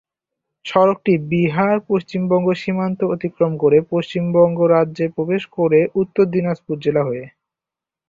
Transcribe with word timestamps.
সড়কটি 0.65 1.13
বিহার-পশ্চিমবঙ্গ 1.29 2.47
সীমান্ত 2.53 2.99
অতিক্রম 3.13 3.51
করে 3.57 3.77
পশ্চিমবঙ্গ 3.91 4.57
রাজ্যে 4.73 5.05
প্রবেশ 5.15 5.43
করে 5.57 5.79
উত্তর 6.01 6.25
দিনাজপুর 6.33 6.75
জেলা 6.79 7.01
হয়ে। 7.03 7.25